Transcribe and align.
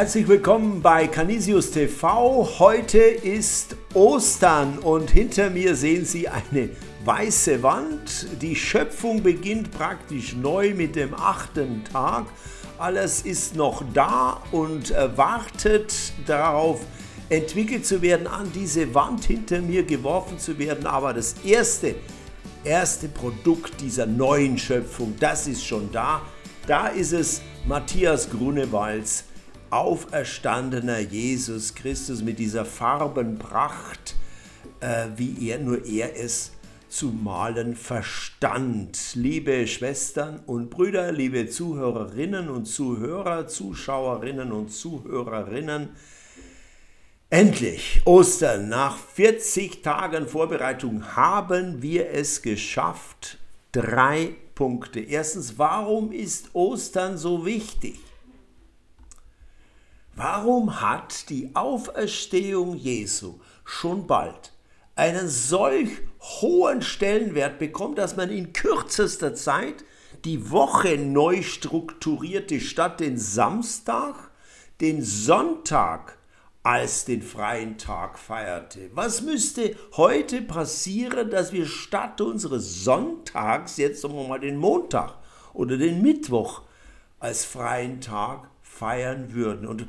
Herzlich 0.00 0.28
willkommen 0.28 0.80
bei 0.80 1.08
Canisius 1.08 1.72
TV. 1.72 2.48
Heute 2.58 3.00
ist 3.00 3.76
Ostern 3.92 4.78
und 4.78 5.10
hinter 5.10 5.50
mir 5.50 5.76
sehen 5.76 6.06
Sie 6.06 6.26
eine 6.26 6.70
weiße 7.04 7.62
Wand. 7.62 8.26
Die 8.40 8.56
Schöpfung 8.56 9.22
beginnt 9.22 9.70
praktisch 9.72 10.34
neu 10.34 10.72
mit 10.72 10.96
dem 10.96 11.12
achten 11.12 11.84
Tag. 11.84 12.24
Alles 12.78 13.20
ist 13.26 13.56
noch 13.56 13.84
da 13.92 14.42
und 14.52 14.90
wartet 15.16 15.92
darauf, 16.24 16.80
entwickelt 17.28 17.84
zu 17.84 18.00
werden, 18.00 18.26
an 18.26 18.50
diese 18.54 18.94
Wand 18.94 19.24
hinter 19.24 19.60
mir 19.60 19.82
geworfen 19.82 20.38
zu 20.38 20.58
werden. 20.58 20.86
Aber 20.86 21.12
das 21.12 21.34
erste, 21.44 21.94
erste 22.64 23.06
Produkt 23.06 23.78
dieser 23.82 24.06
neuen 24.06 24.56
Schöpfung, 24.56 25.14
das 25.20 25.46
ist 25.46 25.62
schon 25.62 25.92
da. 25.92 26.22
Da 26.66 26.86
ist 26.86 27.12
es 27.12 27.42
Matthias 27.66 28.30
Grunewalds 28.30 29.24
auferstandener 29.70 30.98
Jesus 30.98 31.74
Christus 31.74 32.22
mit 32.22 32.38
dieser 32.38 32.64
Farbenpracht, 32.64 34.16
äh, 34.80 35.06
wie 35.16 35.48
er 35.48 35.58
nur 35.58 35.84
er 35.86 36.18
es 36.18 36.52
zu 36.88 37.08
malen 37.08 37.76
verstand. 37.76 38.98
Liebe 39.14 39.66
Schwestern 39.68 40.40
und 40.46 40.70
Brüder, 40.70 41.12
liebe 41.12 41.48
Zuhörerinnen 41.48 42.48
und 42.50 42.66
Zuhörer, 42.66 43.46
Zuschauerinnen 43.46 44.50
und 44.50 44.70
Zuhörerinnen, 44.72 45.90
endlich 47.30 48.02
Ostern, 48.04 48.68
nach 48.68 48.98
40 48.98 49.82
Tagen 49.82 50.26
Vorbereitung 50.26 51.14
haben 51.14 51.80
wir 51.80 52.10
es 52.10 52.42
geschafft. 52.42 53.38
Drei 53.70 54.34
Punkte. 54.56 54.98
Erstens, 54.98 55.58
warum 55.58 56.10
ist 56.10 56.50
Ostern 56.54 57.16
so 57.16 57.46
wichtig? 57.46 58.00
Warum 60.14 60.80
hat 60.80 61.28
die 61.30 61.50
Auferstehung 61.54 62.76
Jesu 62.76 63.40
schon 63.64 64.06
bald 64.06 64.52
einen 64.96 65.28
solch 65.28 65.88
hohen 66.20 66.82
Stellenwert 66.82 67.58
bekommen, 67.58 67.94
dass 67.94 68.16
man 68.16 68.30
in 68.30 68.52
kürzester 68.52 69.34
Zeit 69.34 69.84
die 70.24 70.50
Woche 70.50 70.98
neu 70.98 71.42
strukturierte, 71.42 72.60
statt 72.60 73.00
den 73.00 73.16
Samstag, 73.16 74.30
den 74.80 75.02
Sonntag 75.02 76.18
als 76.62 77.06
den 77.06 77.22
freien 77.22 77.78
Tag 77.78 78.18
feierte. 78.18 78.90
Was 78.92 79.22
müsste 79.22 79.76
heute 79.96 80.42
passieren, 80.42 81.30
dass 81.30 81.52
wir 81.52 81.66
statt 81.66 82.20
unseres 82.20 82.84
Sonntags 82.84 83.78
jetzt 83.78 84.02
sagen 84.02 84.14
wir 84.14 84.28
mal 84.28 84.40
den 84.40 84.58
Montag 84.58 85.14
oder 85.54 85.78
den 85.78 86.02
Mittwoch 86.02 86.62
als 87.18 87.46
freien 87.46 88.02
Tag 88.02 88.49
feiern 88.80 89.34
würden? 89.34 89.68
Und 89.68 89.86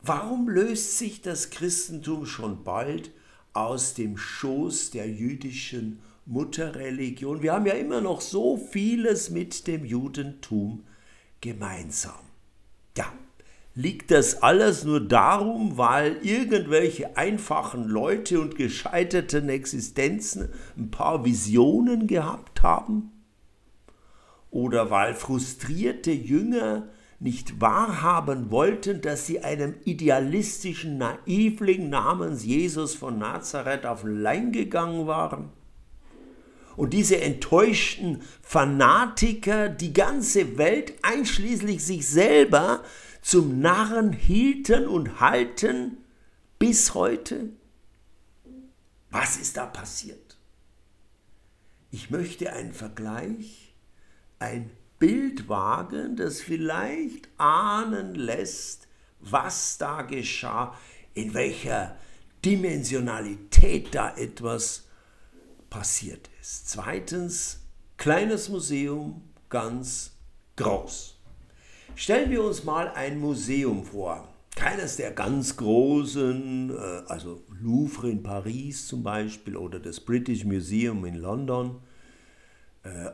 warum 0.00 0.48
löst 0.48 0.96
sich 0.98 1.22
das 1.22 1.50
Christentum 1.50 2.24
schon 2.24 2.62
bald 2.62 3.10
aus 3.52 3.94
dem 3.94 4.16
Schoß 4.16 4.92
der 4.92 5.08
jüdischen 5.10 5.98
Mutterreligion? 6.24 7.42
Wir 7.42 7.52
haben 7.52 7.66
ja 7.66 7.74
immer 7.74 8.00
noch 8.00 8.20
so 8.20 8.56
vieles 8.56 9.30
mit 9.30 9.66
dem 9.66 9.84
Judentum 9.84 10.84
gemeinsam. 11.40 12.20
Ja, 12.96 13.12
Liegt 13.74 14.10
das 14.10 14.42
alles 14.42 14.84
nur 14.84 15.00
darum, 15.00 15.78
weil 15.78 16.18
irgendwelche 16.20 17.16
einfachen 17.16 17.88
Leute 17.88 18.38
und 18.38 18.54
gescheiterten 18.54 19.48
Existenzen 19.48 20.50
ein 20.76 20.90
paar 20.90 21.24
Visionen 21.24 22.06
gehabt 22.06 22.62
haben? 22.62 23.10
Oder 24.50 24.90
weil 24.90 25.14
frustrierte 25.14 26.12
Jünger 26.12 26.86
nicht 27.22 27.60
wahrhaben 27.60 28.50
wollten, 28.50 29.00
dass 29.00 29.26
sie 29.26 29.40
einem 29.40 29.76
idealistischen 29.84 30.98
Naivling 30.98 31.88
namens 31.88 32.44
Jesus 32.44 32.94
von 32.94 33.18
Nazareth 33.18 33.86
auf 33.86 34.02
den 34.02 34.20
Leim 34.20 34.50
gegangen 34.50 35.06
waren? 35.06 35.50
Und 36.76 36.94
diese 36.94 37.20
enttäuschten 37.20 38.22
Fanatiker, 38.42 39.68
die 39.68 39.92
ganze 39.92 40.58
Welt 40.58 40.94
einschließlich 41.02 41.84
sich 41.84 42.08
selber, 42.08 42.82
zum 43.20 43.60
Narren 43.60 44.12
hielten 44.12 44.88
und 44.88 45.20
halten 45.20 45.98
bis 46.58 46.94
heute? 46.94 47.50
Was 49.10 49.36
ist 49.36 49.56
da 49.56 49.66
passiert? 49.66 50.38
Ich 51.92 52.10
möchte 52.10 52.52
einen 52.52 52.72
Vergleich, 52.72 53.76
ein 54.38 54.70
Bild 55.02 55.48
wagen, 55.48 56.14
das 56.14 56.40
vielleicht 56.40 57.28
ahnen 57.36 58.14
lässt, 58.14 58.86
was 59.18 59.76
da 59.76 60.02
geschah, 60.02 60.76
in 61.12 61.34
welcher 61.34 61.96
Dimensionalität 62.44 63.96
da 63.96 64.14
etwas 64.16 64.86
passiert 65.70 66.30
ist. 66.40 66.68
Zweitens, 66.68 67.64
kleines 67.96 68.48
Museum, 68.48 69.22
ganz 69.48 70.12
groß. 70.54 71.18
Stellen 71.96 72.30
wir 72.30 72.44
uns 72.44 72.62
mal 72.62 72.86
ein 72.90 73.18
Museum 73.18 73.84
vor. 73.84 74.28
Keines 74.54 74.98
der 74.98 75.10
ganz 75.10 75.56
großen, 75.56 76.70
äh, 76.70 77.02
also 77.08 77.42
Louvre 77.60 78.08
in 78.08 78.22
Paris 78.22 78.86
zum 78.86 79.02
Beispiel 79.02 79.56
oder 79.56 79.80
das 79.80 79.98
British 79.98 80.44
Museum 80.44 81.04
in 81.06 81.16
London 81.16 81.80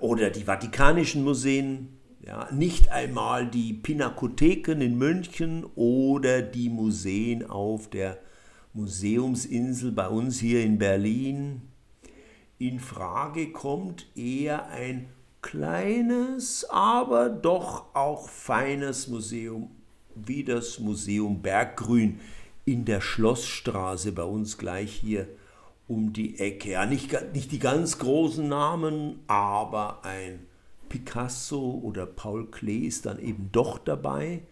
oder 0.00 0.30
die 0.30 0.44
Vatikanischen 0.44 1.24
Museen, 1.24 1.98
ja, 2.20 2.48
nicht 2.52 2.90
einmal 2.90 3.46
die 3.46 3.72
Pinakotheken 3.72 4.80
in 4.80 4.98
München 4.98 5.64
oder 5.74 6.42
die 6.42 6.68
Museen 6.68 7.48
auf 7.48 7.88
der 7.88 8.18
Museumsinsel 8.72 9.92
bei 9.92 10.08
uns 10.08 10.38
hier 10.38 10.62
in 10.64 10.78
Berlin. 10.78 11.62
In 12.58 12.80
Frage 12.80 13.52
kommt 13.52 14.06
eher 14.16 14.68
ein 14.68 15.08
kleines, 15.42 16.66
aber 16.68 17.28
doch 17.28 17.94
auch 17.94 18.28
feines 18.28 19.08
Museum 19.08 19.70
wie 20.14 20.44
das 20.44 20.80
Museum 20.80 21.42
Berggrün 21.42 22.20
in 22.64 22.84
der 22.84 23.00
Schlossstraße 23.00 24.12
bei 24.12 24.24
uns 24.24 24.58
gleich 24.58 24.92
hier 24.92 25.28
um 25.88 26.12
die 26.12 26.38
Ecke. 26.38 26.72
Ja, 26.72 26.86
nicht, 26.86 27.16
nicht 27.34 27.50
die 27.50 27.58
ganz 27.58 27.98
großen 27.98 28.46
Namen, 28.46 29.20
aber 29.26 30.04
ein 30.04 30.46
Picasso 30.88 31.80
oder 31.82 32.06
Paul 32.06 32.50
Klee 32.50 32.86
ist 32.86 33.06
dann 33.06 33.18
eben 33.18 33.48
doch 33.50 33.78
dabei. 33.78 34.42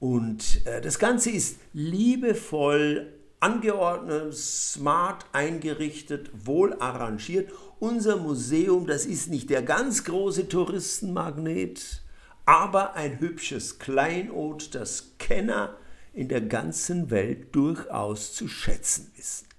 Und 0.00 0.66
äh, 0.66 0.80
das 0.80 0.98
Ganze 0.98 1.30
ist 1.30 1.58
liebevoll 1.72 3.12
angeordnet, 3.38 4.34
smart 4.34 5.26
eingerichtet, 5.32 6.30
wohl 6.44 6.74
arrangiert 6.80 7.50
unser 7.78 8.16
Museum, 8.16 8.86
das 8.86 9.06
ist 9.06 9.28
nicht 9.28 9.50
der 9.50 9.62
ganz 9.62 10.04
große 10.04 10.48
Touristenmagnet, 10.48 12.02
aber 12.46 12.94
ein 12.94 13.18
hübsches 13.18 13.80
Kleinod, 13.80 14.76
das 14.76 15.14
Kenner 15.18 15.76
in 16.12 16.28
der 16.28 16.42
ganzen 16.42 17.10
Welt 17.10 17.54
durchaus 17.54 18.34
zu 18.34 18.46
schätzen 18.46 19.10
wissen. 19.16 19.51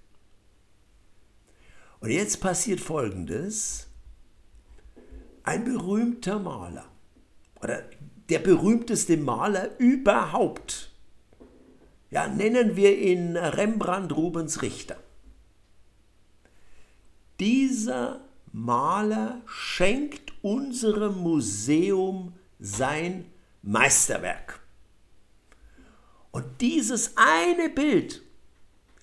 Und 2.04 2.10
jetzt 2.10 2.42
passiert 2.42 2.82
Folgendes. 2.82 3.88
Ein 5.44 5.64
berühmter 5.64 6.38
Maler 6.38 6.86
oder 7.62 7.84
der 8.28 8.40
berühmteste 8.40 9.16
Maler 9.16 9.70
überhaupt, 9.80 10.92
ja, 12.12 12.28
nennen 12.28 12.76
wir 12.76 12.98
ihn 13.00 13.38
Rembrandt 13.38 14.18
Rubens 14.18 14.62
Richter. 14.62 14.98
Dieser 17.40 18.20
Maler 18.52 19.42
schenkt 19.46 20.34
unserem 20.42 21.20
Museum 21.20 22.34
sein 22.60 23.32
Meisterwerk. 23.62 24.60
Und 26.32 26.44
dieses 26.60 27.14
eine 27.16 27.70
Bild, 27.70 28.23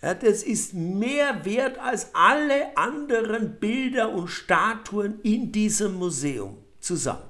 ja, 0.02 0.14
das 0.14 0.42
ist 0.42 0.74
mehr 0.74 1.44
wert 1.44 1.78
als 1.78 2.14
alle 2.14 2.76
anderen 2.76 3.58
Bilder 3.60 4.12
und 4.12 4.28
Statuen 4.28 5.20
in 5.22 5.52
diesem 5.52 5.94
Museum 5.94 6.56
zusammen. 6.80 7.28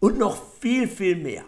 Und 0.00 0.18
noch 0.18 0.40
viel, 0.60 0.86
viel 0.86 1.16
mehr. 1.16 1.44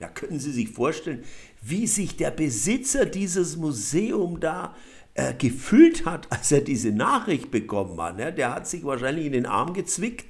Ja, 0.00 0.08
können 0.08 0.40
Sie 0.40 0.50
sich 0.50 0.70
vorstellen, 0.70 1.24
wie 1.62 1.86
sich 1.86 2.16
der 2.16 2.30
Besitzer 2.30 3.06
dieses 3.06 3.56
Museums 3.56 4.40
da 4.40 4.74
äh, 5.14 5.34
gefühlt 5.34 6.06
hat, 6.06 6.32
als 6.32 6.50
er 6.50 6.62
diese 6.62 6.90
Nachricht 6.90 7.50
bekommen 7.50 8.00
hat. 8.00 8.16
Ne? 8.16 8.32
Der 8.32 8.54
hat 8.54 8.66
sich 8.66 8.84
wahrscheinlich 8.84 9.26
in 9.26 9.32
den 9.32 9.46
Arm 9.46 9.74
gezwickt 9.74 10.26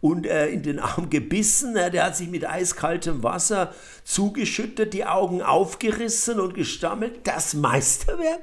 und 0.00 0.26
äh, 0.26 0.48
in 0.48 0.62
den 0.62 0.78
Arm 0.78 1.10
gebissen. 1.10 1.72
Ne? 1.74 1.90
Der 1.90 2.04
hat 2.06 2.16
sich 2.16 2.28
mit 2.28 2.48
eiskaltem 2.48 3.22
Wasser 3.22 3.74
zugeschüttet, 4.04 4.94
die 4.94 5.04
Augen 5.04 5.42
aufgerissen 5.42 6.40
und 6.40 6.54
gestammelt. 6.54 7.26
Das 7.26 7.54
Meisterwerk 7.54 8.42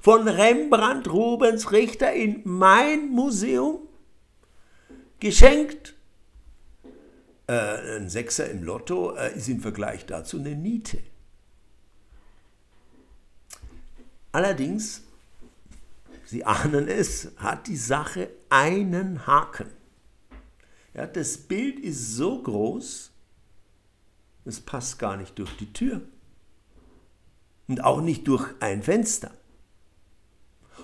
von 0.00 0.26
Rembrandt 0.26 1.08
Rubens 1.12 1.72
Richter 1.72 2.12
in 2.12 2.40
mein 2.44 3.10
Museum 3.10 3.80
geschenkt. 5.20 5.94
äh, 7.46 7.96
ein 7.96 8.08
Sechser 8.08 8.50
im 8.50 8.62
Lotto 8.64 9.14
äh, 9.14 9.36
ist 9.36 9.48
im 9.48 9.60
Vergleich 9.60 10.06
dazu 10.06 10.38
eine 10.38 10.56
Niete. 10.56 10.98
Allerdings, 14.32 15.02
Sie 16.24 16.44
ahnen 16.44 16.88
es, 16.88 17.32
hat 17.36 17.68
die 17.68 17.76
Sache 17.76 18.30
einen 18.50 19.26
Haken. 19.26 19.70
Ja, 20.96 21.06
das 21.06 21.36
Bild 21.36 21.78
ist 21.78 22.14
so 22.14 22.42
groß, 22.42 23.10
es 24.46 24.60
passt 24.60 24.98
gar 24.98 25.18
nicht 25.18 25.38
durch 25.38 25.54
die 25.58 25.70
Tür 25.70 26.00
und 27.68 27.84
auch 27.84 28.00
nicht 28.00 28.26
durch 28.26 28.48
ein 28.60 28.82
Fenster. 28.82 29.30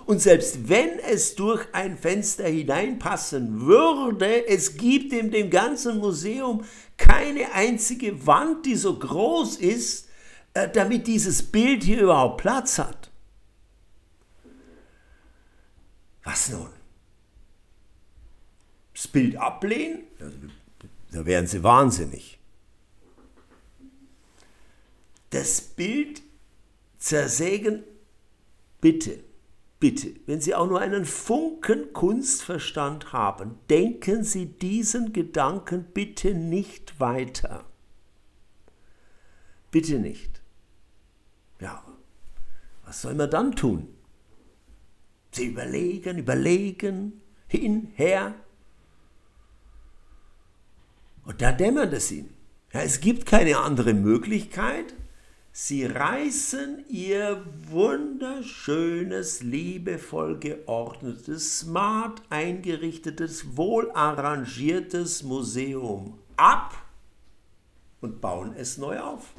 Und 0.04 0.20
selbst 0.20 0.68
wenn 0.68 0.98
es 0.98 1.34
durch 1.34 1.66
ein 1.72 1.96
Fenster 1.96 2.44
hineinpassen 2.44 3.62
würde, 3.62 4.46
es 4.48 4.76
gibt 4.76 5.14
in 5.14 5.30
dem 5.30 5.48
ganzen 5.48 5.98
Museum 5.98 6.62
keine 6.98 7.52
einzige 7.52 8.26
Wand, 8.26 8.66
die 8.66 8.76
so 8.76 8.98
groß 8.98 9.56
ist, 9.56 10.08
äh, 10.52 10.68
damit 10.68 11.06
dieses 11.06 11.42
Bild 11.42 11.84
hier 11.84 12.02
überhaupt 12.02 12.42
Platz 12.42 12.78
hat. 12.78 13.10
Was 16.24 16.50
nun? 16.50 16.81
Das 19.02 19.10
Bild 19.10 19.36
ablehnen? 19.36 20.04
Da 21.10 21.26
wären 21.26 21.48
sie 21.48 21.64
wahnsinnig. 21.64 22.38
Das 25.30 25.60
Bild 25.60 26.22
zersägen, 26.98 27.82
bitte 28.80 29.18
Bitte, 29.82 30.14
wenn 30.26 30.40
Sie 30.40 30.54
auch 30.54 30.68
nur 30.68 30.80
einen 30.80 31.04
Funken 31.04 31.92
Kunstverstand 31.92 33.12
haben, 33.12 33.58
denken 33.68 34.22
Sie 34.22 34.46
diesen 34.46 35.12
Gedanken 35.12 35.82
bitte 35.92 36.34
nicht 36.34 37.00
weiter. 37.00 37.64
Bitte 39.72 39.98
nicht. 39.98 40.40
Ja, 41.58 41.84
was 42.84 43.02
soll 43.02 43.14
man 43.14 43.28
dann 43.28 43.56
tun? 43.56 43.88
Sie 45.32 45.46
überlegen, 45.46 46.16
überlegen, 46.18 47.20
hin, 47.48 47.90
her. 47.96 48.36
Und 51.24 51.40
da 51.40 51.52
dämmert 51.52 51.92
es 51.92 52.10
Ihnen. 52.10 52.34
Ja, 52.72 52.80
es 52.80 53.00
gibt 53.00 53.26
keine 53.26 53.58
andere 53.58 53.94
Möglichkeit, 53.94 54.94
Sie 55.54 55.84
reißen 55.84 56.86
ihr 56.88 57.44
wunderschönes, 57.68 59.42
liebevoll 59.42 60.38
geordnetes, 60.38 61.58
smart 61.58 62.22
eingerichtetes, 62.30 63.54
wohl 63.54 63.90
arrangiertes 63.92 65.22
Museum 65.22 66.18
ab 66.38 66.72
und 68.00 68.22
bauen 68.22 68.54
es 68.56 68.78
neu 68.78 68.98
auf. 69.00 69.34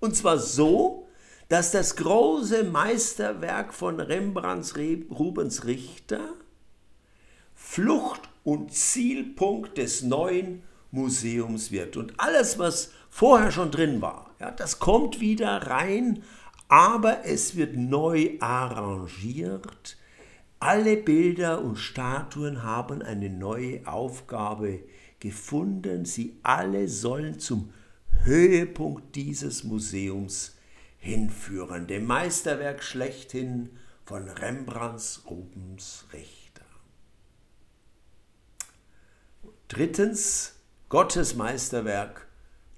Und 0.00 0.16
zwar 0.16 0.38
so, 0.38 1.06
dass 1.50 1.70
das 1.70 1.96
große 1.96 2.64
Meisterwerk 2.64 3.74
von 3.74 4.00
Rembrandts 4.00 4.74
Rubens 4.74 5.66
Richter 5.66 6.30
Flucht 7.54 8.22
und 8.42 8.72
Zielpunkt 8.72 9.76
des 9.76 10.02
neuen 10.02 10.62
Museums 10.90 11.70
wird. 11.70 11.96
Und 11.96 12.18
alles, 12.18 12.58
was 12.58 12.90
vorher 13.10 13.52
schon 13.52 13.70
drin 13.70 14.00
war, 14.00 14.30
ja, 14.40 14.50
das 14.50 14.78
kommt 14.78 15.20
wieder 15.20 15.66
rein, 15.66 16.22
aber 16.68 17.24
es 17.24 17.56
wird 17.56 17.76
neu 17.76 18.36
arrangiert. 18.40 19.96
Alle 20.58 20.96
Bilder 20.96 21.62
und 21.62 21.76
Statuen 21.76 22.62
haben 22.62 23.02
eine 23.02 23.30
neue 23.30 23.86
Aufgabe 23.86 24.80
gefunden. 25.20 26.04
Sie 26.04 26.38
alle 26.42 26.88
sollen 26.88 27.38
zum 27.38 27.72
Höhepunkt 28.24 29.14
dieses 29.14 29.64
Museums 29.64 30.56
hinführen, 30.98 31.86
dem 31.86 32.06
Meisterwerk 32.06 32.82
schlechthin 32.82 33.70
von 34.04 34.28
Rembrandts 34.28 35.22
Rubens 35.28 36.06
Richter. 36.12 36.64
Drittens, 39.68 40.55
Gottes 40.88 41.34
Meisterwerk 41.34 42.28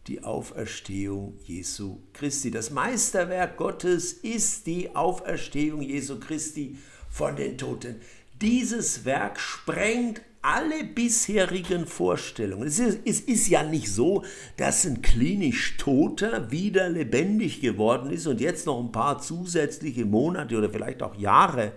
die 0.07 0.25
Auferstehung 0.25 1.37
Jesu 1.43 1.99
Christi. 2.15 2.51
Das 2.51 2.71
Meisterwerk 2.71 3.59
Gottes 3.59 4.15
ist 4.15 4.67
die 4.67 4.97
Auferstehung 4.97 5.83
Jesu 5.83 6.19
Christi 6.19 6.79
von 7.11 7.37
den 7.37 7.59
Toten. 7.59 7.97
Dieses 8.41 9.05
Werk 9.05 9.39
sprengt 9.39 10.23
alle 10.41 10.85
bisherigen 10.85 11.87
Vorstellungen. 11.87 12.67
Es 12.67 12.79
ist, 12.79 13.01
es 13.05 13.21
ist, 13.21 13.49
ja 13.49 13.63
nicht 13.63 13.93
so, 13.93 14.25
dass 14.57 14.87
ein 14.87 15.03
klinisch 15.03 15.77
Toter 15.77 16.51
wieder 16.51 16.89
lebendig 16.89 17.61
geworden 17.61 18.11
ist 18.11 18.27
und 18.27 18.41
jetzt 18.41 18.65
noch 18.65 18.83
ein 18.83 18.91
paar 18.91 19.21
zusätzliche 19.21 20.07
Monate 20.07 20.57
oder 20.57 20.71
vielleicht 20.71 21.03
auch 21.03 21.15
Jahre 21.15 21.73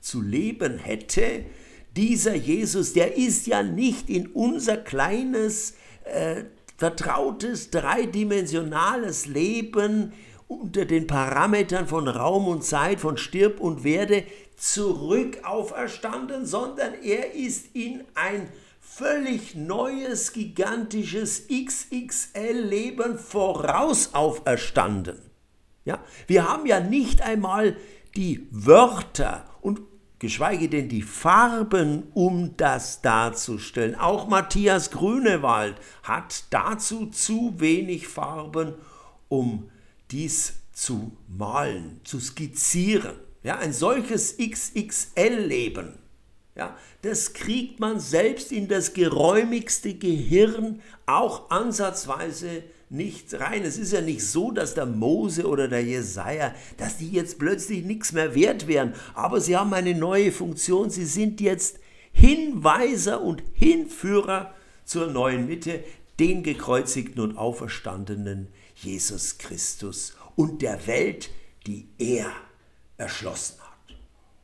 zu 0.00 0.20
leben 0.20 0.78
hätte. 0.78 1.44
Dieser 1.96 2.34
Jesus, 2.34 2.92
der 2.92 3.16
ist 3.16 3.46
ja 3.46 3.62
nicht 3.62 4.10
in 4.10 4.26
unser 4.28 4.76
kleines 4.76 5.74
äh, 6.04 6.44
vertrautes, 6.76 7.70
dreidimensionales 7.70 9.26
Leben 9.26 10.12
unter 10.46 10.84
den 10.84 11.06
Parametern 11.06 11.88
von 11.88 12.06
Raum 12.06 12.48
und 12.48 12.62
Zeit, 12.64 13.00
von 13.00 13.16
Stirb 13.16 13.60
und 13.60 13.82
Werde 13.82 14.24
zurück 14.56 15.38
auferstanden, 15.44 16.46
sondern 16.46 16.94
er 17.02 17.34
ist 17.34 17.74
in 17.74 18.04
ein 18.14 18.48
völlig 18.80 19.54
neues, 19.54 20.32
gigantisches 20.32 21.48
XXL-Leben 21.48 23.18
voraus 23.18 24.10
auferstanden. 24.14 25.18
Ja, 25.84 26.02
wir 26.26 26.48
haben 26.48 26.66
ja 26.66 26.80
nicht 26.80 27.22
einmal 27.22 27.76
die 28.16 28.46
Wörter 28.50 29.44
geschweige 30.18 30.68
denn 30.68 30.88
die 30.88 31.02
Farben, 31.02 32.04
um 32.14 32.56
das 32.56 33.02
darzustellen. 33.02 33.94
Auch 33.94 34.28
Matthias 34.28 34.90
Grünewald 34.90 35.76
hat 36.02 36.44
dazu 36.50 37.06
zu 37.06 37.54
wenig 37.58 38.08
Farben, 38.08 38.74
um 39.28 39.70
dies 40.10 40.54
zu 40.72 41.12
malen, 41.28 42.00
zu 42.04 42.20
skizzieren. 42.20 43.16
Ja, 43.42 43.58
ein 43.58 43.72
solches 43.72 44.36
XXL-Leben, 44.38 45.98
ja, 46.56 46.74
das 47.02 47.34
kriegt 47.34 47.80
man 47.80 48.00
selbst 48.00 48.50
in 48.50 48.66
das 48.66 48.94
geräumigste 48.94 49.94
Gehirn 49.94 50.80
auch 51.04 51.50
ansatzweise 51.50 52.62
nicht 52.88 53.34
rein. 53.34 53.64
Es 53.64 53.78
ist 53.78 53.92
ja 53.92 54.00
nicht 54.00 54.24
so, 54.24 54.50
dass 54.50 54.74
der 54.74 54.86
Mose 54.86 55.46
oder 55.46 55.68
der 55.68 55.84
Jesaja, 55.84 56.54
dass 56.76 56.98
die 56.98 57.10
jetzt 57.10 57.38
plötzlich 57.38 57.84
nichts 57.84 58.12
mehr 58.12 58.34
wert 58.34 58.66
wären, 58.66 58.94
aber 59.14 59.40
sie 59.40 59.56
haben 59.56 59.74
eine 59.74 59.94
neue 59.94 60.32
Funktion. 60.32 60.90
Sie 60.90 61.04
sind 61.04 61.40
jetzt 61.40 61.80
Hinweiser 62.12 63.20
und 63.20 63.42
Hinführer 63.52 64.54
zur 64.84 65.08
neuen 65.08 65.46
Mitte, 65.46 65.84
den 66.18 66.42
gekreuzigten 66.42 67.20
und 67.20 67.36
auferstandenen 67.36 68.48
Jesus 68.74 69.38
Christus 69.38 70.16
und 70.34 70.62
der 70.62 70.86
Welt, 70.86 71.30
die 71.66 71.88
er 71.98 72.30
erschlossen 72.96 73.60
hat. 73.60 73.96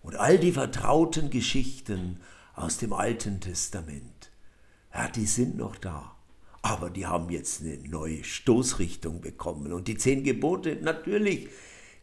Und 0.02 0.16
all 0.16 0.38
die 0.38 0.52
vertrauten 0.52 1.30
Geschichten 1.30 2.20
aus 2.54 2.78
dem 2.78 2.92
Alten 2.92 3.40
Testament, 3.40 4.30
ja, 4.92 5.08
die 5.08 5.26
sind 5.26 5.56
noch 5.56 5.76
da. 5.76 6.16
Aber 6.62 6.90
die 6.90 7.06
haben 7.06 7.28
jetzt 7.30 7.60
eine 7.60 7.76
neue 7.78 8.22
Stoßrichtung 8.22 9.20
bekommen. 9.20 9.72
Und 9.72 9.88
die 9.88 9.96
zehn 9.96 10.22
Gebote, 10.22 10.76
natürlich, 10.76 11.48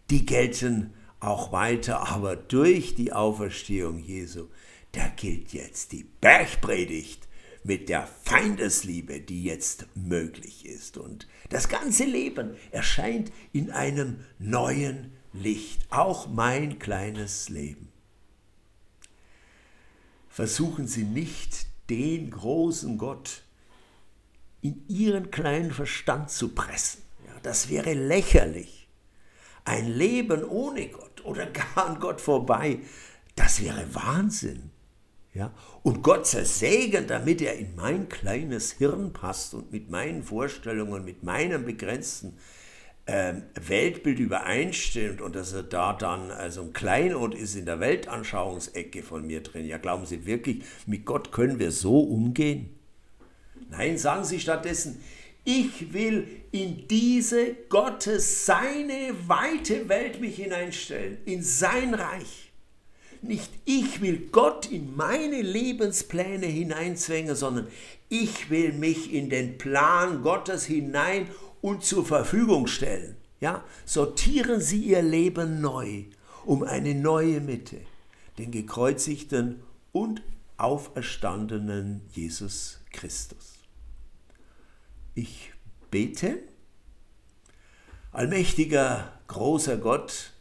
die 0.10 0.26
gelten 0.26 0.94
auch 1.22 1.52
weiter, 1.52 2.10
aber 2.10 2.36
durch 2.36 2.96
die 2.96 3.14
Auferstehung 3.14 4.00
Jesu, 4.00 4.48
da 4.92 5.08
gilt 5.16 5.54
jetzt 5.54 5.92
die 5.92 6.04
Bergpredigt 6.04 7.28
mit 7.64 7.90
der 7.90 8.08
Feindesliebe, 8.24 9.20
die 9.20 9.44
jetzt 9.44 9.86
möglich 9.96 10.66
ist. 10.66 10.98
Und 10.98 11.28
das 11.50 11.70
ganze 11.70 12.06
Leben 12.06 12.56
erscheint 12.72 13.32
in 13.52 13.72
einem 13.72 14.22
neuen 14.40 15.14
Licht, 15.34 15.86
auch 15.90 16.28
mein 16.28 16.80
kleines 16.80 17.50
Leben. 17.50 17.90
Versuchen 20.30 20.88
Sie 20.88 21.04
nicht, 21.04 21.68
den 21.90 22.30
großen 22.30 22.98
Gott 22.98 23.44
in 24.62 24.84
ihren 24.88 25.32
kleinen 25.32 25.72
Verstand 25.72 26.30
zu 26.30 26.50
pressen. 26.50 27.02
Ja, 27.26 27.34
das 27.44 27.70
wäre 27.70 27.94
lächerlich. 27.94 28.88
Ein 29.66 29.88
Leben 29.88 30.44
ohne 30.44 30.88
Gott 30.88 31.24
oder 31.24 31.46
gar 31.46 31.88
an 31.88 32.00
Gott 32.00 32.22
vorbei, 32.22 32.80
das 33.36 33.62
wäre 33.62 33.94
Wahnsinn. 33.94 34.72
Ja? 35.34 35.54
Und 35.84 36.02
Gott 36.04 36.28
zersägen, 36.28 37.08
damit 37.08 37.42
er 37.42 37.58
in 37.58 37.76
mein 37.76 38.10
kleines 38.10 38.74
Hirn 38.74 39.14
passt 39.14 39.54
und 39.54 39.72
mit 39.72 39.90
meinen 39.90 40.24
Vorstellungen, 40.24 41.06
mit 41.06 41.24
meinem 41.24 41.66
begrenzten 41.66 42.38
äh, 43.06 43.36
Weltbild 43.56 44.20
übereinstimmt 44.20 45.22
und 45.22 45.36
dass 45.36 45.54
er 45.54 45.64
da 45.64 45.94
dann 45.94 46.32
also 46.32 46.62
ein 46.62 46.74
Kleinod 46.74 47.34
ist 47.34 47.56
in 47.56 47.66
der 47.66 47.80
Weltanschauungsecke 47.80 49.04
von 49.04 49.26
mir 49.26 49.42
drin. 49.42 49.66
Ja, 49.66 49.78
glauben 49.78 50.06
Sie 50.06 50.26
wirklich, 50.26 50.64
mit 50.86 51.06
Gott 51.06 51.32
können 51.32 51.60
wir 51.60 51.72
so 51.72 52.00
umgehen? 52.00 52.79
Nein, 53.70 53.98
sagen 53.98 54.24
Sie 54.26 54.40
stattdessen, 54.40 55.02
ich 55.46 55.94
will 55.94 56.28
in 56.52 56.88
diese 56.88 57.56
Gottes, 57.70 58.46
seine 58.46 59.14
weite 59.28 59.88
Welt 59.90 60.20
mich 60.20 60.36
hineinstellen, 60.36 61.18
in 61.26 61.42
sein 61.44 61.94
Reich. 61.94 62.52
Nicht 63.22 63.52
ich 63.66 64.02
will 64.02 64.30
Gott 64.32 64.72
in 64.72 64.96
meine 64.96 65.42
Lebenspläne 65.42 66.46
hineinzwängen, 66.46 67.36
sondern 67.36 67.68
ich 68.08 68.50
will 68.50 68.74
mich 68.74 69.14
in 69.14 69.30
den 69.30 69.58
Plan 69.58 70.22
Gottes 70.22 70.66
hinein 70.66 71.28
und 71.62 71.84
zur 71.84 72.06
Verfügung 72.06 72.68
stellen. 72.68 73.18
Ja, 73.42 73.64
sortieren 73.86 74.62
Sie 74.62 74.82
Ihr 74.84 75.02
Leben 75.02 75.62
neu 75.62 76.06
um 76.46 76.64
eine 76.64 76.96
neue 76.96 77.42
Mitte, 77.42 77.78
den 78.38 78.52
gekreuzigten 78.52 79.62
und 79.92 80.22
auferstandenen 80.58 82.02
Jesus 82.12 82.80
Christus. 82.92 83.59
Ich 85.16 85.52
bete, 85.92 86.40
allmächtiger, 88.12 89.12
großer 89.28 89.78
Gott, 89.78 90.34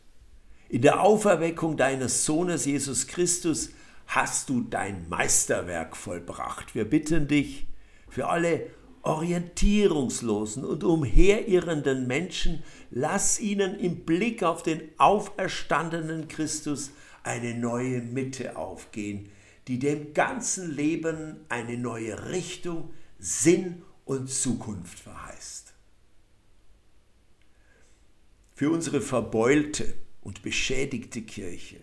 in 0.68 0.82
der 0.82 1.02
Auferweckung 1.02 1.76
deines 1.76 2.24
Sohnes 2.26 2.66
Jesus 2.66 3.06
Christus 3.06 3.70
hast 4.06 4.48
du 4.48 4.60
dein 4.62 5.08
Meisterwerk 5.08 5.96
vollbracht. 5.96 6.74
Wir 6.74 6.84
bitten 6.84 7.28
dich 7.28 7.66
für 8.08 8.28
alle 8.28 8.66
orientierungslosen 9.02 10.64
und 10.64 10.84
umherirrenden 10.84 12.06
Menschen, 12.06 12.62
lass 12.90 13.40
ihnen 13.40 13.78
im 13.78 14.04
Blick 14.04 14.42
auf 14.42 14.62
den 14.62 14.82
auferstandenen 14.98 16.28
Christus 16.28 16.90
eine 17.22 17.54
neue 17.54 18.02
Mitte 18.02 18.56
aufgehen, 18.56 19.30
die 19.66 19.78
dem 19.78 20.12
ganzen 20.12 20.74
Leben 20.74 21.36
eine 21.48 21.78
neue 21.78 22.30
Richtung, 22.30 22.90
Sinn 23.18 23.82
und 24.08 24.30
Zukunft 24.30 24.98
verheißt. 24.98 25.74
Für 28.54 28.70
unsere 28.70 29.02
verbeulte 29.02 29.94
und 30.22 30.42
beschädigte 30.42 31.20
Kirche, 31.20 31.76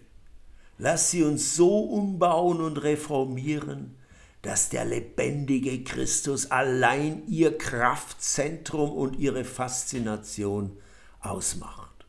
lass 0.79 1.11
sie 1.11 1.21
uns 1.21 1.55
so 1.55 1.79
umbauen 1.79 2.61
und 2.61 2.77
reformieren, 2.77 3.95
dass 4.41 4.69
der 4.69 4.85
lebendige 4.85 5.83
Christus 5.83 6.49
allein 6.49 7.27
ihr 7.27 7.57
Kraftzentrum 7.57 8.91
und 8.91 9.17
ihre 9.17 9.45
Faszination 9.45 10.77
ausmacht. 11.19 12.07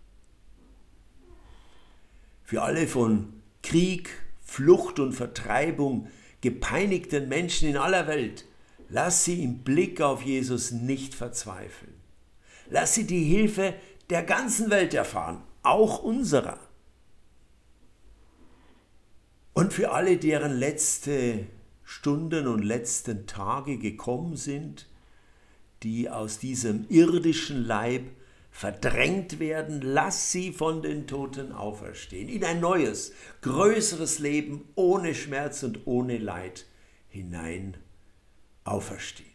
Für 2.43 2.63
alle 2.63 2.87
von 2.89 3.35
Krieg, 3.63 4.11
Flucht 4.43 4.99
und 4.99 5.13
Vertreibung 5.13 6.09
gepeinigten 6.41 7.29
Menschen 7.29 7.69
in 7.69 7.77
aller 7.77 8.07
Welt, 8.07 8.47
lass 8.89 9.25
sie 9.25 9.43
im 9.43 9.59
Blick 9.59 10.01
auf 10.01 10.23
Jesus 10.23 10.71
nicht 10.71 11.15
verzweifeln. 11.15 11.95
Lass 12.69 12.95
sie 12.95 13.07
die 13.07 13.25
Hilfe 13.25 13.75
der 14.11 14.23
ganzen 14.23 14.71
Welt 14.71 14.95
erfahren, 14.95 15.43
auch 15.63 16.03
unserer. 16.03 16.61
Und 19.53 19.73
für 19.73 19.93
alle, 19.93 20.19
deren 20.19 20.53
letzte 20.53 21.47
Stunden 21.83 22.47
und 22.47 22.63
letzten 22.63 23.27
Tage 23.27 23.79
gekommen 23.79 24.37
sind, 24.37 24.87
die 25.83 26.11
aus 26.11 26.39
diesem 26.39 26.87
irdischen 26.89 27.65
Leib 27.65 28.11
verdrängt 28.51 29.39
werden, 29.39 29.81
lass 29.83 30.33
sie 30.33 30.53
von 30.53 30.83
den 30.83 31.07
Toten 31.07 31.53
auferstehen, 31.53 32.29
in 32.29 32.45
ein 32.45 32.61
neues, 32.61 33.13
größeres 33.43 34.19
Leben 34.19 34.69
ohne 34.75 35.15
Schmerz 35.15 35.63
und 35.63 35.87
ohne 35.87 36.19
Leid 36.19 36.67
hinein 37.09 37.77
auferstehen. 38.67 39.31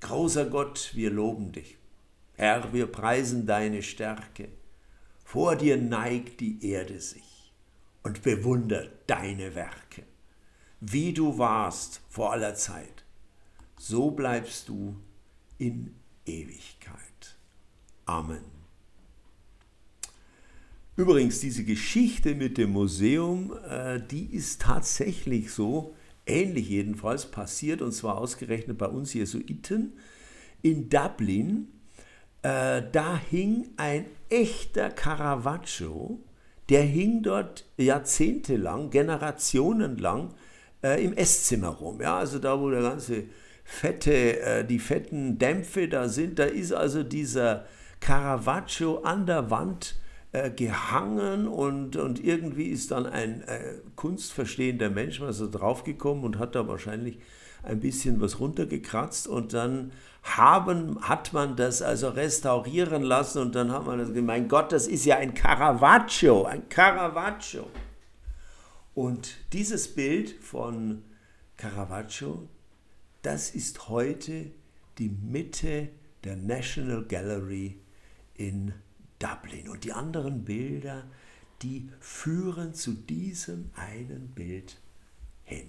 Großer 0.00 0.46
Gott, 0.46 0.92
wir 0.94 1.10
loben 1.10 1.52
dich. 1.52 1.76
Herr, 2.34 2.72
wir 2.72 2.86
preisen 2.86 3.46
deine 3.46 3.82
Stärke. 3.82 4.48
Vor 5.24 5.56
dir 5.56 5.76
neigt 5.76 6.40
die 6.40 6.64
Erde 6.66 7.00
sich 7.00 7.52
und 8.02 8.22
bewundert 8.22 8.90
deine 9.06 9.54
Werke 9.54 10.04
wie 10.80 11.12
du 11.12 11.38
warst 11.38 12.00
vor 12.08 12.32
aller 12.32 12.54
Zeit, 12.54 13.04
so 13.78 14.10
bleibst 14.10 14.68
du 14.68 14.96
in 15.58 15.94
Ewigkeit. 16.26 17.36
Amen. 18.06 18.44
Übrigens, 20.96 21.40
diese 21.40 21.64
Geschichte 21.64 22.34
mit 22.34 22.58
dem 22.58 22.70
Museum, 22.70 23.52
äh, 23.68 24.00
die 24.00 24.24
ist 24.34 24.62
tatsächlich 24.62 25.52
so, 25.52 25.94
ähnlich 26.26 26.68
jedenfalls, 26.68 27.26
passiert, 27.26 27.82
und 27.82 27.92
zwar 27.92 28.18
ausgerechnet 28.18 28.78
bei 28.78 28.86
uns 28.86 29.14
Jesuiten 29.14 29.94
in 30.62 30.88
Dublin. 30.88 31.68
Äh, 32.42 32.82
da 32.92 33.18
hing 33.30 33.70
ein 33.76 34.06
echter 34.28 34.90
Caravaggio, 34.90 36.20
der 36.68 36.82
hing 36.82 37.22
dort 37.22 37.66
jahrzehntelang, 37.76 38.90
generationenlang 38.90 40.34
äh, 40.82 41.04
im 41.04 41.12
Esszimmer 41.12 41.68
rum. 41.68 42.00
Ja, 42.00 42.18
also 42.18 42.38
da, 42.38 42.58
wo 42.60 42.70
der 42.70 42.82
ganze 42.82 43.24
fette, 43.64 44.40
äh, 44.40 44.64
die 44.64 44.78
fetten 44.78 45.38
Dämpfe 45.38 45.88
da 45.88 46.08
sind, 46.08 46.38
da 46.38 46.44
ist 46.44 46.72
also 46.72 47.02
dieser 47.02 47.66
Caravaggio 48.00 49.02
an 49.02 49.26
der 49.26 49.50
Wand 49.50 49.99
äh, 50.32 50.50
gehangen 50.50 51.48
und, 51.48 51.96
und 51.96 52.22
irgendwie 52.22 52.66
ist 52.66 52.92
dann 52.92 53.06
ein 53.06 53.42
äh, 53.42 53.74
kunstverstehender 53.96 54.90
Mensch 54.90 55.20
also 55.20 55.50
draufgekommen 55.50 56.24
und 56.24 56.38
hat 56.38 56.54
da 56.54 56.68
wahrscheinlich 56.68 57.18
ein 57.62 57.80
bisschen 57.80 58.20
was 58.20 58.38
runtergekratzt 58.38 59.26
und 59.26 59.52
dann 59.52 59.92
haben, 60.22 61.00
hat 61.02 61.32
man 61.32 61.56
das 61.56 61.82
also 61.82 62.10
restaurieren 62.10 63.02
lassen 63.02 63.42
und 63.42 63.54
dann 63.54 63.72
hat 63.72 63.86
man 63.86 63.98
das 63.98 64.08
gesagt, 64.08 64.26
mein 64.26 64.48
Gott, 64.48 64.72
das 64.72 64.86
ist 64.86 65.04
ja 65.04 65.16
ein 65.16 65.34
Caravaggio, 65.34 66.44
ein 66.44 66.68
Caravaggio. 66.68 67.66
Und 68.94 69.36
dieses 69.52 69.88
Bild 69.94 70.30
von 70.30 71.02
Caravaggio, 71.56 72.48
das 73.22 73.50
ist 73.50 73.88
heute 73.88 74.50
die 74.98 75.08
Mitte 75.08 75.88
der 76.24 76.36
National 76.36 77.04
Gallery 77.04 77.78
in 78.34 78.72
Dublin. 79.20 79.68
Und 79.68 79.84
die 79.84 79.92
anderen 79.92 80.44
Bilder, 80.44 81.04
die 81.62 81.88
führen 82.00 82.74
zu 82.74 82.92
diesem 82.92 83.70
einen 83.76 84.32
Bild 84.34 84.80
hin. 85.44 85.68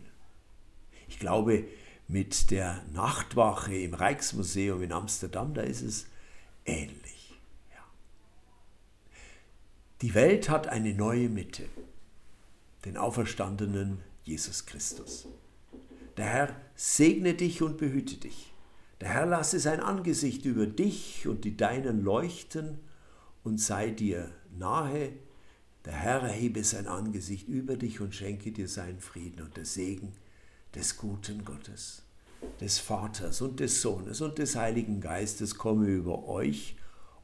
Ich 1.07 1.19
glaube, 1.19 1.65
mit 2.07 2.49
der 2.49 2.83
Nachtwache 2.93 3.75
im 3.75 3.93
Rijksmuseum 3.93 4.81
in 4.81 4.91
Amsterdam, 4.91 5.53
da 5.53 5.61
ist 5.61 5.81
es 5.81 6.07
ähnlich. 6.65 7.39
Ja. 7.71 7.83
Die 10.01 10.13
Welt 10.15 10.49
hat 10.49 10.67
eine 10.67 10.93
neue 10.93 11.29
Mitte 11.29 11.65
den 12.85 12.97
auferstandenen 12.97 13.99
Jesus 14.23 14.65
Christus. 14.65 15.27
Der 16.17 16.25
Herr 16.25 16.55
segne 16.75 17.33
dich 17.33 17.61
und 17.61 17.77
behüte 17.77 18.17
dich. 18.17 18.53
Der 18.99 19.09
Herr 19.09 19.25
lasse 19.25 19.59
sein 19.59 19.79
Angesicht 19.79 20.45
über 20.45 20.67
dich 20.67 21.27
und 21.27 21.43
die 21.43 21.57
Deinen 21.57 22.03
leuchten 22.03 22.79
und 23.43 23.59
sei 23.59 23.89
dir 23.89 24.31
nahe. 24.57 25.13
Der 25.85 25.93
Herr 25.93 26.21
erhebe 26.21 26.63
sein 26.63 26.87
Angesicht 26.87 27.47
über 27.47 27.75
dich 27.75 28.01
und 28.01 28.13
schenke 28.13 28.51
dir 28.51 28.67
seinen 28.67 28.99
Frieden 28.99 29.41
und 29.41 29.57
der 29.57 29.65
Segen 29.65 30.13
des 30.75 30.97
guten 30.97 31.43
Gottes, 31.43 32.03
des 32.59 32.79
Vaters 32.79 33.41
und 33.41 33.59
des 33.59 33.81
Sohnes 33.81 34.21
und 34.21 34.37
des 34.37 34.55
Heiligen 34.55 35.01
Geistes 35.01 35.55
komme 35.55 35.87
über 35.87 36.27
euch 36.27 36.75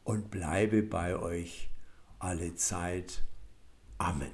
und 0.04 0.32
bleibe 0.32 0.82
bei 0.82 1.18
euch 1.18 1.70
alle 2.20 2.56
Zeit. 2.56 3.24
Amen. 4.00 4.32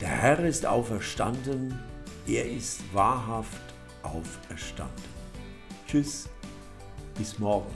Der 0.00 0.08
Herr 0.08 0.44
ist 0.44 0.66
auferstanden, 0.66 1.78
er 2.26 2.50
ist 2.50 2.82
wahrhaft 2.92 3.74
auferstanden. 4.02 5.16
Tschüss, 5.86 6.28
bis 7.16 7.38
morgen, 7.38 7.72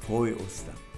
frohe 0.00 0.36
Ostern. 0.36 0.93